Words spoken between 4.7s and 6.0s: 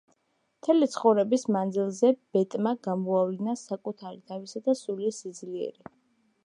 სულის სიძლიერე.